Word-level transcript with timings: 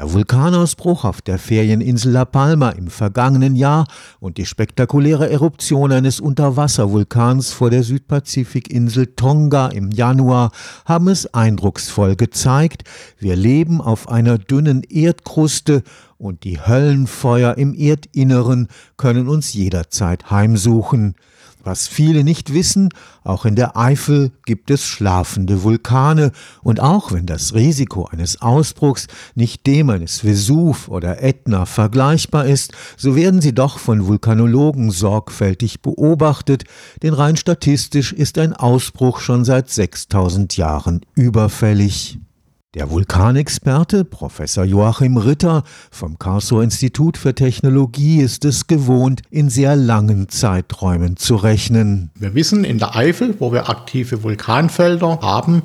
Der 0.00 0.14
Vulkanausbruch 0.14 1.04
auf 1.04 1.20
der 1.20 1.38
Ferieninsel 1.38 2.12
La 2.12 2.24
Palma 2.24 2.70
im 2.70 2.86
vergangenen 2.86 3.54
Jahr 3.54 3.86
und 4.18 4.38
die 4.38 4.46
spektakuläre 4.46 5.28
Eruption 5.28 5.92
eines 5.92 6.20
Unterwasservulkans 6.20 7.52
vor 7.52 7.68
der 7.68 7.82
Südpazifikinsel 7.82 9.08
Tonga 9.08 9.66
im 9.66 9.90
Januar 9.90 10.52
haben 10.86 11.08
es 11.08 11.34
eindrucksvoll 11.34 12.16
gezeigt, 12.16 12.84
wir 13.18 13.36
leben 13.36 13.82
auf 13.82 14.08
einer 14.08 14.38
dünnen 14.38 14.84
Erdkruste 14.84 15.82
und 16.16 16.44
die 16.44 16.58
Höllenfeuer 16.58 17.58
im 17.58 17.74
Erdinneren 17.74 18.68
können 18.96 19.28
uns 19.28 19.52
jederzeit 19.52 20.30
heimsuchen. 20.30 21.14
Was 21.62 21.88
viele 21.88 22.24
nicht 22.24 22.54
wissen, 22.54 22.88
auch 23.22 23.44
in 23.44 23.54
der 23.54 23.76
Eifel 23.76 24.32
gibt 24.46 24.70
es 24.70 24.86
schlafende 24.86 25.62
Vulkane, 25.62 26.32
und 26.62 26.80
auch 26.80 27.12
wenn 27.12 27.26
das 27.26 27.54
Risiko 27.54 28.06
eines 28.06 28.40
Ausbruchs 28.40 29.08
nicht 29.34 29.66
dem 29.66 29.90
eines 29.90 30.24
Vesuv 30.24 30.88
oder 30.88 31.22
Ätna 31.22 31.66
vergleichbar 31.66 32.46
ist, 32.46 32.72
so 32.96 33.14
werden 33.14 33.40
sie 33.40 33.54
doch 33.54 33.78
von 33.78 34.06
Vulkanologen 34.06 34.90
sorgfältig 34.90 35.82
beobachtet, 35.82 36.64
denn 37.02 37.12
rein 37.12 37.36
statistisch 37.36 38.12
ist 38.12 38.38
ein 38.38 38.54
Ausbruch 38.54 39.20
schon 39.20 39.44
seit 39.44 39.68
6000 39.68 40.56
Jahren 40.56 41.00
überfällig. 41.14 42.18
Der 42.76 42.88
Vulkanexperte 42.88 44.04
Professor 44.04 44.62
Joachim 44.62 45.16
Ritter 45.16 45.64
vom 45.90 46.20
Karlsruher 46.20 46.62
Institut 46.62 47.18
für 47.18 47.34
Technologie 47.34 48.20
ist 48.20 48.44
es 48.44 48.68
gewohnt, 48.68 49.22
in 49.28 49.50
sehr 49.50 49.74
langen 49.74 50.28
Zeiträumen 50.28 51.16
zu 51.16 51.34
rechnen. 51.34 52.12
Wir 52.14 52.32
wissen, 52.36 52.62
in 52.62 52.78
der 52.78 52.94
Eifel, 52.94 53.34
wo 53.40 53.52
wir 53.52 53.68
aktive 53.68 54.22
Vulkanfelder 54.22 55.18
haben, 55.20 55.64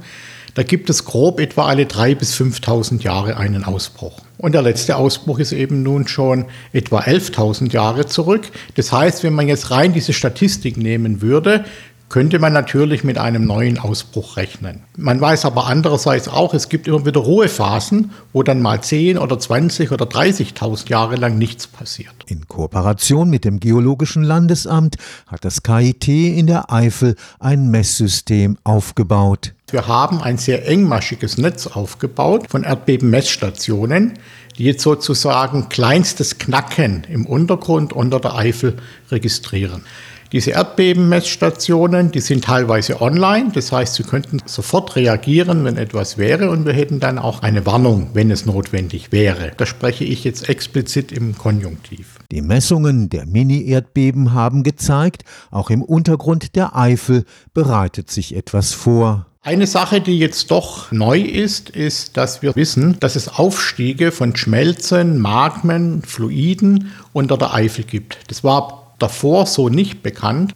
da 0.55 0.63
gibt 0.63 0.89
es 0.89 1.05
grob 1.05 1.39
etwa 1.39 1.67
alle 1.67 1.83
3.000 1.83 2.15
bis 2.15 2.33
5.000 2.33 3.03
Jahre 3.03 3.37
einen 3.37 3.65
Ausbruch. 3.65 4.21
Und 4.39 4.53
der 4.53 4.63
letzte 4.63 4.95
Ausbruch 4.95 5.37
ist 5.37 5.51
eben 5.51 5.83
nun 5.83 6.07
schon 6.07 6.45
etwa 6.73 7.01
11.000 7.01 7.71
Jahre 7.71 8.07
zurück. 8.07 8.49
Das 8.73 8.91
heißt, 8.91 9.23
wenn 9.23 9.33
man 9.33 9.47
jetzt 9.47 9.69
rein 9.69 9.93
diese 9.93 10.13
Statistik 10.13 10.75
nehmen 10.77 11.21
würde, 11.21 11.65
könnte 12.09 12.39
man 12.39 12.53
natürlich 12.53 13.03
mit 13.03 13.17
einem 13.17 13.45
neuen 13.45 13.79
Ausbruch 13.79 14.37
rechnen. 14.37 14.83
Man 14.95 15.19
weiß 15.19 15.45
aber 15.45 15.67
andererseits 15.67 16.27
auch, 16.27 16.53
es 16.53 16.69
gibt 16.69 16.87
immer 16.87 17.05
wieder 17.05 17.19
Ruhephasen, 17.21 18.11
wo 18.31 18.43
dann 18.43 18.61
mal 18.61 18.81
10 18.81 19.17
oder 19.17 19.39
20 19.39 19.91
oder 19.91 20.05
30.000 20.05 20.89
Jahre 20.89 21.15
lang 21.15 21.37
nichts 21.37 21.67
passiert. 21.67 22.13
In 22.27 22.47
Kooperation 22.47 23.29
mit 23.29 23.43
dem 23.43 23.59
Geologischen 23.59 24.23
Landesamt 24.23 24.97
hat 25.27 25.43
das 25.43 25.63
KIT 25.63 26.07
in 26.07 26.47
der 26.47 26.71
Eifel 26.71 27.15
ein 27.39 27.69
Messsystem 27.69 28.57
aufgebaut. 28.63 29.53
Wir 29.71 29.87
haben 29.87 30.21
ein 30.21 30.37
sehr 30.37 30.67
engmaschiges 30.67 31.39
Netz 31.39 31.65
aufgebaut 31.65 32.47
von 32.49 32.63
Erdbebenmessstationen, 32.63 34.13
die 34.57 34.63
jetzt 34.63 34.83
sozusagen 34.83 35.69
kleinstes 35.69 36.37
Knacken 36.37 37.03
im 37.09 37.25
Untergrund 37.25 37.91
unter 37.91 38.19
der 38.19 38.35
Eifel 38.35 38.77
registrieren. 39.09 39.83
Diese 40.31 40.51
Erdbebenmessstationen, 40.51 42.11
die 42.11 42.19
sind 42.19 42.45
teilweise 42.45 43.01
online, 43.01 43.51
das 43.53 43.71
heißt, 43.71 43.95
Sie 43.95 44.03
könnten 44.03 44.39
sofort 44.45 44.95
reagieren, 44.95 45.63
wenn 45.65 45.77
etwas 45.77 46.17
wäre 46.17 46.49
und 46.49 46.65
wir 46.65 46.73
hätten 46.73 46.99
dann 46.99 47.19
auch 47.19 47.43
eine 47.43 47.65
Warnung, 47.65 48.09
wenn 48.13 48.31
es 48.31 48.45
notwendig 48.45 49.11
wäre. 49.11 49.51
Da 49.57 49.65
spreche 49.65 50.03
ich 50.03 50.23
jetzt 50.23 50.49
explizit 50.49 51.11
im 51.11 51.37
Konjunktiv. 51.37 52.19
Die 52.31 52.41
Messungen 52.41 53.09
der 53.09 53.25
Mini-Erdbeben 53.25 54.33
haben 54.33 54.63
gezeigt, 54.63 55.23
auch 55.51 55.69
im 55.69 55.83
Untergrund 55.83 56.55
der 56.55 56.75
Eifel 56.75 57.25
bereitet 57.53 58.09
sich 58.09 58.35
etwas 58.35 58.73
vor. 58.73 59.27
Eine 59.43 59.67
Sache, 59.67 60.01
die 60.01 60.17
jetzt 60.17 60.49
doch 60.49 60.91
neu 60.91 61.19
ist, 61.19 61.69
ist, 61.69 62.17
dass 62.17 62.41
wir 62.41 62.55
wissen, 62.55 62.99
dass 62.99 63.15
es 63.15 63.27
Aufstiege 63.27 64.11
von 64.11 64.35
Schmelzen, 64.35 65.19
Magmen, 65.19 66.01
Fluiden 66.01 66.91
unter 67.13 67.37
der 67.37 67.53
Eifel 67.53 67.83
gibt. 67.83 68.17
Das 68.27 68.43
war 68.43 68.84
davor 68.99 69.45
so 69.45 69.69
nicht 69.69 70.03
bekannt. 70.03 70.53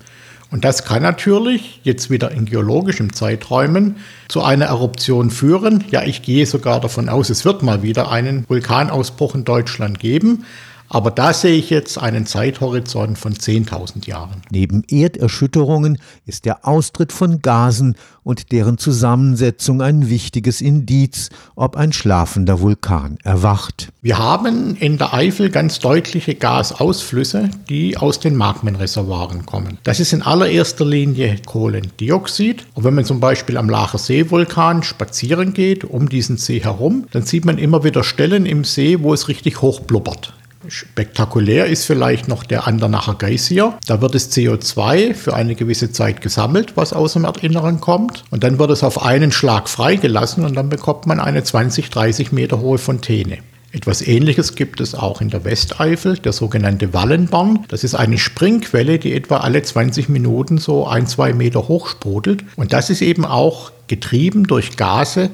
Und 0.52 0.66
das 0.66 0.84
kann 0.84 1.04
natürlich 1.04 1.80
jetzt 1.84 2.10
wieder 2.10 2.32
in 2.32 2.46
geologischen 2.46 3.14
Zeiträumen 3.14 3.98
zu 4.28 4.42
einer 4.42 4.66
Eruption 4.66 5.30
führen. 5.30 5.84
Ja, 5.92 6.04
ich 6.04 6.24
gehe 6.24 6.46
sogar 6.46 6.82
davon 6.82 7.08
aus, 7.08 7.30
es 7.30 7.46
wird 7.46 7.62
mal 7.62 7.84
wieder 7.84 8.12
einen 8.12 8.46
Vulkanausbruch 8.50 9.36
in 9.36 9.46
Deutschland 9.46 10.00
geben. 10.00 10.46
Aber 10.90 11.12
da 11.12 11.34
sehe 11.34 11.56
ich 11.56 11.70
jetzt 11.70 12.00
einen 12.00 12.26
Zeithorizont 12.26 13.18
von 13.18 13.34
10.000 13.34 14.08
Jahren. 14.08 14.42
Neben 14.50 14.84
Erderschütterungen 14.90 16.00
ist 16.26 16.46
der 16.46 16.68
Austritt 16.68 17.12
von 17.12 17.42
Gasen 17.44 17.96
und 18.24 18.52
deren 18.52 18.80
Zusammensetzung 18.80 19.82
ein 19.82 20.10
wichtiges 20.10 20.62
Indiz, 20.62 21.30
ob 21.56 21.76
ein 21.78 21.94
schlafender 21.94 22.60
Vulkan 22.60 23.18
erwacht. 23.24 23.90
Wir 24.02 24.18
haben 24.18 24.76
in 24.78 24.98
der 24.98 25.14
Eifel 25.14 25.50
ganz 25.52 25.80
deutliche 25.80 26.34
Gasausflüsse, 26.34 27.50
die 27.70 27.98
aus 27.98 28.20
den 28.20 28.36
Magmenreservoiren 28.36 29.46
kommen. 29.46 29.78
Das 29.84 30.00
ist 30.00 30.14
in 30.14 30.24
allererster 30.24 30.86
Linie 30.86 31.38
Kohlendioxid. 31.46 32.66
Und 32.74 32.84
wenn 32.84 32.96
man 32.96 33.06
zum 33.06 33.20
Beispiel 33.20 33.58
am 33.58 33.70
Lacher 33.70 34.00
See-Vulkan 34.00 34.82
spazieren 34.82 35.54
geht, 35.54 35.84
um 35.84 36.10
diesen 36.10 36.38
See 36.38 36.62
herum, 36.62 37.06
dann 37.12 37.24
sieht 37.24 37.46
man 37.46 37.60
immer 37.60 37.84
wieder 37.84 38.04
Stellen 38.04 38.46
im 38.48 38.64
See, 38.64 39.02
wo 39.02 39.14
es 39.14 39.28
richtig 39.28 39.62
hoch 39.62 39.82
blubbert. 39.82 40.34
Spektakulär 40.68 41.68
ist 41.68 41.86
vielleicht 41.86 42.28
noch 42.28 42.44
der 42.44 42.68
Andernacher 42.68 43.16
Geysir. 43.16 43.78
Da 43.88 44.02
wird 44.02 44.14
das 44.14 44.32
CO2 44.32 45.14
für 45.14 45.34
eine 45.34 45.56
gewisse 45.56 45.92
Zeit 45.92 46.22
gesammelt, 46.22 46.76
was 46.76 46.92
aus 46.92 47.14
dem 47.14 47.24
Erdinneren 47.24 47.80
kommt. 47.80 48.26
Und 48.30 48.44
dann 48.44 48.60
wird 48.60 48.70
es 48.72 48.84
auf 48.84 49.02
einen 49.02 49.32
Schlag 49.32 49.70
freigelassen 49.70 50.44
und 50.44 50.56
dann 50.56 50.70
bekommt 50.70 51.06
man 51.06 51.20
eine 51.22 51.44
20, 51.44 51.90
30 51.90 52.34
Meter 52.34 52.60
hohe 52.60 52.78
Fontäne. 52.78 53.38
Etwas 53.72 54.02
Ähnliches 54.02 54.56
gibt 54.56 54.82
es 54.82 54.96
auch 54.96 55.22
in 55.22 55.30
der 55.30 55.46
Westeifel, 55.46 56.18
der 56.18 56.34
sogenannte 56.34 56.94
Wallenborn. 56.94 57.66
Das 57.68 57.84
ist 57.84 57.96
eine 57.96 58.18
Springquelle, 58.18 58.98
die 59.00 59.14
etwa 59.14 59.38
alle 59.38 59.62
20 59.62 60.10
Minuten 60.10 60.58
so 60.58 60.88
ein, 60.88 61.08
zwei 61.08 61.34
Meter 61.34 61.68
hoch 61.68 61.88
sprudelt. 61.88 62.44
Und 62.58 62.74
das 62.74 62.90
ist 62.90 63.02
eben 63.02 63.26
auch 63.26 63.72
getrieben 63.88 64.46
durch 64.46 64.76
Gase, 64.76 65.30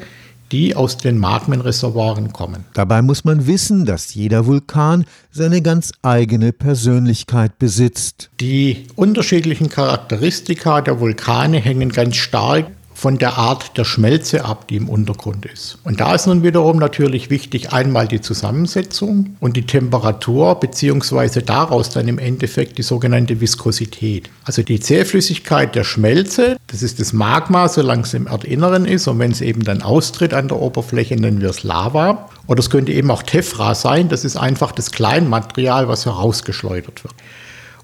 die 0.52 0.76
aus 0.76 0.98
den 0.98 1.18
Magmenreservoiren 1.18 2.34
kommen. 2.34 2.66
Dabei 2.74 3.02
muss 3.02 3.24
man 3.24 3.48
wissen, 3.48 3.86
dass 3.86 4.14
jeder 4.14 4.46
Vulkan 4.46 5.06
seine 5.32 5.62
ganz 5.62 5.92
eigene 6.02 6.54
Persönlichkeit 6.54 7.58
besitzt. 7.60 8.30
Die 8.40 8.88
unterschiedlichen 8.96 9.70
Charakteristika 9.70 10.82
der 10.82 11.00
Vulkane 11.00 11.58
hängen 11.60 11.92
ganz 11.92 12.16
stark 12.18 12.68
von 12.96 13.18
der 13.18 13.38
Art 13.38 13.78
der 13.78 13.84
Schmelze 13.84 14.46
ab, 14.46 14.70
die 14.70 14.78
im 14.78 14.88
Untergrund 14.88 15.46
ist. 15.46 15.78
Und 15.84 16.00
da 16.00 16.16
ist 16.16 16.28
nun 16.28 16.44
wiederum 16.44 16.78
natürlich 16.78 17.30
wichtig 17.30 17.74
einmal 17.74 18.08
die 18.08 18.22
Zusammensetzung 18.22 19.36
und 19.42 19.58
die 19.58 19.66
Temperatur, 19.66 20.56
beziehungsweise 20.62 21.42
daraus 21.42 21.90
dann 21.90 22.08
im 22.08 22.18
Endeffekt 22.18 22.78
die 22.78 22.84
sogenannte 22.84 23.42
Viskosität. 23.42 24.30
Also 24.46 24.64
die 24.64 24.80
Zähflüssigkeit 24.80 25.76
der 25.76 25.84
Schmelze, 25.84 26.56
das 26.68 26.82
ist 26.82 27.02
das 27.02 27.12
Magma, 27.12 27.68
solange 27.68 28.04
es 28.04 28.14
im 28.14 28.28
Erdinneren 28.28 28.86
ist 28.86 29.10
und 29.10 29.20
wenn 29.20 29.32
es 29.32 29.42
eben 29.42 29.66
dann 29.66 29.82
austritt 29.82 30.34
an 30.34 30.48
der 30.48 30.62
Oberfläche, 30.62 31.18
nennen 31.18 31.42
wir 31.42 31.50
es 31.50 31.64
Lava. 31.64 32.30
Oder 32.48 32.60
es 32.60 32.70
könnte 32.70 32.94
eben 32.94 33.12
auch 33.12 33.24
Tephra 33.24 33.76
sein, 33.76 34.08
das 34.08 34.24
ist 34.24 34.38
einfach 34.38 34.72
das 34.72 34.92
Kleinmaterial, 34.92 35.90
was 35.90 36.06
herausgeschleudert 36.06 37.04
wird. 37.04 37.16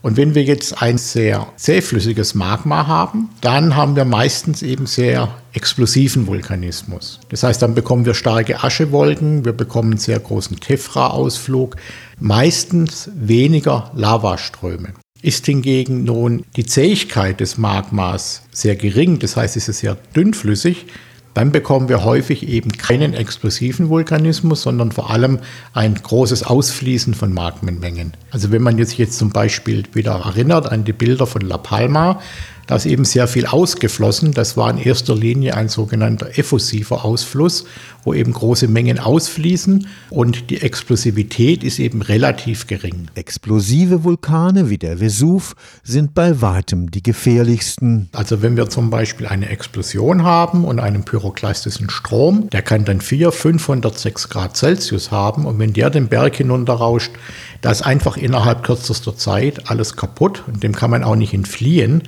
Und 0.01 0.17
wenn 0.17 0.33
wir 0.33 0.43
jetzt 0.43 0.81
ein 0.81 0.97
sehr 0.97 1.47
zähflüssiges 1.57 2.33
Magma 2.33 2.87
haben, 2.87 3.29
dann 3.41 3.75
haben 3.75 3.95
wir 3.95 4.05
meistens 4.05 4.63
eben 4.63 4.87
sehr 4.87 5.29
explosiven 5.53 6.25
Vulkanismus. 6.25 7.19
Das 7.29 7.43
heißt, 7.43 7.61
dann 7.61 7.75
bekommen 7.75 8.05
wir 8.05 8.15
starke 8.15 8.63
Aschewolken, 8.63 9.45
wir 9.45 9.53
bekommen 9.53 9.97
sehr 9.97 10.19
großen 10.19 10.59
Tephra-Ausflug, 10.59 11.75
meistens 12.19 13.11
weniger 13.13 13.91
Lavaströme. 13.95 14.93
Ist 15.21 15.45
hingegen 15.45 16.03
nun 16.03 16.45
die 16.55 16.65
Zähigkeit 16.65 17.39
des 17.39 17.59
Magmas 17.59 18.41
sehr 18.51 18.75
gering, 18.75 19.19
das 19.19 19.37
heißt, 19.37 19.55
es 19.55 19.69
ist 19.69 19.79
sehr 19.79 19.95
dünnflüssig, 20.15 20.87
dann 21.33 21.51
bekommen 21.51 21.89
wir 21.89 22.03
häufig 22.03 22.47
eben 22.47 22.71
keinen 22.71 23.13
explosiven 23.13 23.89
Vulkanismus, 23.89 24.63
sondern 24.63 24.91
vor 24.91 25.09
allem 25.09 25.39
ein 25.73 25.95
großes 25.95 26.43
Ausfließen 26.43 27.13
von 27.13 27.33
Magmenmengen. 27.33 28.13
Also 28.31 28.51
wenn 28.51 28.61
man 28.61 28.77
jetzt, 28.77 28.97
jetzt 28.97 29.17
zum 29.17 29.29
Beispiel 29.29 29.83
wieder 29.93 30.13
erinnert 30.13 30.71
an 30.71 30.83
die 30.83 30.93
Bilder 30.93 31.27
von 31.27 31.41
La 31.41 31.57
Palma, 31.57 32.19
da 32.71 32.77
ist 32.77 32.85
eben 32.85 33.03
sehr 33.03 33.27
viel 33.27 33.47
ausgeflossen. 33.47 34.31
Das 34.31 34.55
war 34.55 34.69
in 34.71 34.77
erster 34.77 35.13
Linie 35.13 35.57
ein 35.57 35.67
sogenannter 35.67 36.39
effusiver 36.39 37.03
Ausfluss, 37.03 37.65
wo 38.05 38.13
eben 38.13 38.31
große 38.31 38.69
Mengen 38.69 38.97
ausfließen 38.97 39.87
und 40.09 40.49
die 40.49 40.61
Explosivität 40.61 41.65
ist 41.65 41.79
eben 41.79 42.01
relativ 42.01 42.67
gering. 42.67 43.09
Explosive 43.13 44.05
Vulkane 44.05 44.69
wie 44.69 44.77
der 44.77 45.01
Vesuv 45.01 45.53
sind 45.83 46.13
bei 46.13 46.41
weitem 46.41 46.89
die 46.89 47.03
gefährlichsten. 47.03 48.07
Also 48.13 48.41
wenn 48.41 48.55
wir 48.55 48.69
zum 48.69 48.89
Beispiel 48.89 49.27
eine 49.27 49.49
Explosion 49.49 50.23
haben 50.23 50.63
und 50.63 50.79
einen 50.79 51.03
pyroklastischen 51.03 51.89
Strom, 51.89 52.49
der 52.51 52.61
kann 52.61 52.85
dann 52.85 53.01
400, 53.01 53.35
506 53.35 54.29
Grad 54.29 54.55
Celsius 54.55 55.11
haben 55.11 55.45
und 55.45 55.59
wenn 55.59 55.73
der 55.73 55.89
den 55.89 56.07
Berg 56.07 56.37
hinunterrauscht, 56.37 57.11
da 57.59 57.69
ist 57.69 57.81
einfach 57.81 58.15
innerhalb 58.15 58.63
kürzester 58.63 59.17
Zeit 59.17 59.69
alles 59.69 59.97
kaputt 59.97 60.45
und 60.47 60.63
dem 60.63 60.73
kann 60.73 60.89
man 60.89 61.03
auch 61.03 61.17
nicht 61.17 61.33
entfliehen 61.33 62.03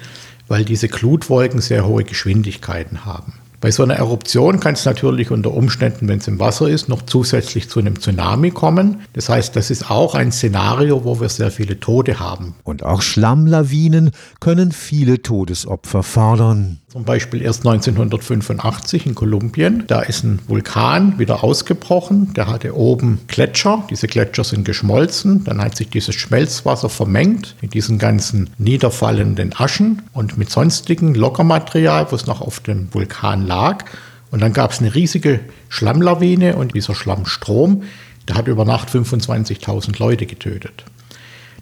weil 0.48 0.66
diese 0.66 0.88
Glutwolken 0.88 1.62
sehr 1.62 1.86
hohe 1.86 2.04
Geschwindigkeiten 2.04 3.06
haben. 3.06 3.34
Bei 3.64 3.72
so 3.72 3.82
einer 3.82 3.96
Eruption 3.96 4.60
kann 4.60 4.74
es 4.74 4.84
natürlich 4.84 5.32
unter 5.32 5.54
Umständen, 5.54 6.10
wenn 6.10 6.20
es 6.20 6.28
im 6.28 6.38
Wasser 6.38 6.68
ist, 6.68 6.90
noch 6.90 7.02
zusätzlich 7.04 7.70
zu 7.70 7.80
einem 7.80 7.98
Tsunami 7.98 8.52
kommen. 8.52 9.04
Das 9.14 9.30
heißt, 9.30 9.56
das 9.56 9.72
ist 9.72 9.90
auch 9.90 10.16
ein 10.16 10.34
Szenario, 10.34 11.06
wo 11.06 11.22
wir 11.22 11.30
sehr 11.30 11.50
viele 11.50 11.80
Tote 11.80 12.20
haben. 12.20 12.56
Und 12.66 12.84
auch 12.84 13.02
Schlammlawinen 13.02 14.12
können 14.42 14.74
viele 14.74 15.22
Todesopfer 15.22 16.04
fordern. 16.04 16.82
Zum 16.94 17.06
Beispiel 17.06 17.42
erst 17.42 17.66
1985 17.66 19.08
in 19.08 19.16
Kolumbien. 19.16 19.86
Da 19.88 20.02
ist 20.02 20.24
ein 20.24 20.38
Vulkan 20.48 21.18
wieder 21.18 21.44
ausgebrochen. 21.44 22.36
Der 22.36 22.46
hatte 22.46 22.78
oben 22.78 23.22
Gletscher. 23.28 23.84
Diese 23.90 24.06
Gletscher 24.06 24.44
sind 24.44 24.64
geschmolzen. 24.64 25.44
Dann 25.44 25.60
hat 25.60 25.76
sich 25.76 25.90
dieses 25.90 26.14
Schmelzwasser 26.14 26.90
vermengt 26.90 27.56
mit 27.62 27.74
diesen 27.74 27.98
ganzen 27.98 28.52
niederfallenden 28.60 29.56
Aschen 29.58 30.04
und 30.14 30.38
mit 30.38 30.52
sonstigen 30.52 31.16
Lockermaterial, 31.16 32.12
was 32.12 32.28
noch 32.28 32.42
auf 32.42 32.60
dem 32.60 32.94
Vulkan 32.94 33.48
lag. 33.48 33.86
Und 34.30 34.44
dann 34.44 34.54
gab 34.54 34.70
es 34.70 34.80
eine 34.80 34.94
riesige 34.94 35.40
Schlammlawine 35.70 36.58
und 36.58 36.76
dieser 36.76 36.94
Schlammstrom, 36.94 37.82
der 38.28 38.36
hat 38.36 38.48
über 38.48 38.66
Nacht 38.66 38.90
25.000 38.90 39.98
Leute 39.98 40.28
getötet. 40.28 40.84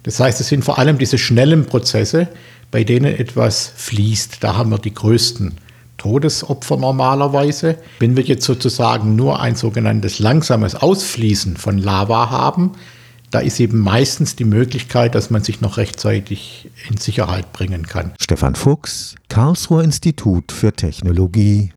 Das 0.04 0.20
heißt, 0.20 0.42
es 0.42 0.50
sind 0.50 0.66
vor 0.66 0.78
allem 0.78 0.98
diese 0.98 1.18
schnellen 1.18 1.68
Prozesse, 1.68 2.28
bei 2.72 2.84
denen 2.84 3.14
etwas 3.14 3.72
fließt. 3.76 4.38
Da 4.42 4.56
haben 4.56 4.72
wir 4.72 4.80
die 4.80 4.94
größten 4.94 5.54
Todesopfer 5.98 6.78
normalerweise. 6.78 7.78
Wenn 8.00 8.18
wir 8.18 8.24
jetzt 8.24 8.46
sozusagen 8.46 9.16
nur 9.16 9.40
ein 9.40 9.56
sogenanntes 9.56 10.20
langsames 10.20 10.74
Ausfließen 10.74 11.58
von 11.58 11.78
Lava 11.78 12.32
haben, 12.32 12.72
da 13.30 13.40
ist 13.40 13.60
eben 13.60 13.80
meistens 13.80 14.36
die 14.36 14.46
Möglichkeit, 14.46 15.16
dass 15.16 15.30
man 15.30 15.44
sich 15.44 15.62
noch 15.62 15.78
rechtzeitig 15.78 16.70
in 16.90 16.98
Sicherheit 16.98 17.54
bringen 17.54 17.86
kann. 17.86 18.14
Stefan 18.20 18.56
Fuchs, 18.56 19.16
Karlsruher 19.30 19.84
Institut 19.84 20.52
für 20.52 20.74
Technologie. 20.74 21.72